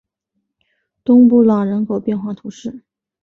[1.03, 2.81] 东布朗人口变化图示